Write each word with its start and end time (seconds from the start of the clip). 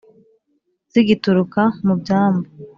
Zigituruka 0.91 1.61
mu 1.85 1.93
byambu; 2.01 2.49